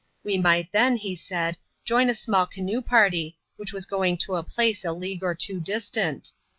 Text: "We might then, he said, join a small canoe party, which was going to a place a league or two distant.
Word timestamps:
"We 0.23 0.39
might 0.39 0.71
then, 0.71 0.97
he 0.97 1.15
said, 1.15 1.59
join 1.85 2.09
a 2.09 2.15
small 2.15 2.47
canoe 2.47 2.81
party, 2.81 3.37
which 3.57 3.71
was 3.71 3.85
going 3.85 4.17
to 4.23 4.35
a 4.35 4.41
place 4.41 4.83
a 4.83 4.93
league 4.93 5.21
or 5.21 5.35
two 5.35 5.59
distant. 5.59 6.31